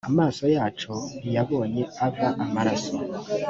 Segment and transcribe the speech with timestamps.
[0.09, 2.95] amaso yacu ntiyabonye ava amaraso